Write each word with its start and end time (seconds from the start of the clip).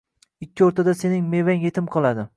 ikki 0.45 0.65
o’rtada 0.67 0.95
sening 1.03 1.29
mevang 1.37 1.63
yetim 1.69 1.95
qoladi. 1.97 2.29